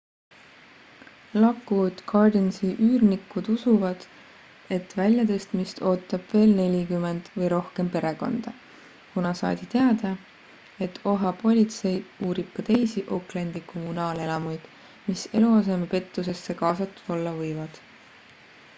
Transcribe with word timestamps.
lockwood 1.41 1.99
gardensi 2.11 2.69
üürnikud 2.85 3.49
usuvad 3.55 4.05
et 4.77 4.95
väljatõstmist 4.99 5.81
ootab 5.89 6.31
veel 6.37 6.55
40 6.61 7.29
või 7.41 7.51
rohkem 7.53 7.91
perekonda 7.97 8.53
kuna 9.11 9.35
saadi 9.43 9.69
teada 9.75 10.15
et 10.87 10.99
oha 11.13 11.35
politsei 11.43 11.93
uurib 12.29 12.51
ka 12.57 12.67
teisi 12.71 13.05
oaklandi 13.19 13.63
kommunaalelamuid 13.75 14.67
mis 15.11 15.29
eluasemepettusesse 15.43 16.57
kaasatud 16.65 17.17
olla 17.17 17.37
võivad 17.45 17.79